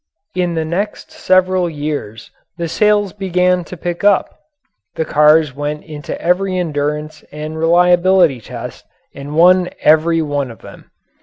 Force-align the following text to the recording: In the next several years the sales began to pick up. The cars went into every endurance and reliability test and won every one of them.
In 0.33 0.55
the 0.55 0.65
next 0.65 1.11
several 1.11 1.69
years 1.69 2.31
the 2.57 2.67
sales 2.67 3.13
began 3.13 3.63
to 3.65 3.77
pick 3.77 4.03
up. 4.03 4.35
The 4.95 5.05
cars 5.05 5.53
went 5.55 5.83
into 5.83 6.19
every 6.19 6.57
endurance 6.57 7.23
and 7.31 7.55
reliability 7.55 8.41
test 8.41 8.83
and 9.13 9.35
won 9.35 9.69
every 9.79 10.23
one 10.23 10.49
of 10.49 10.63
them. 10.63 10.89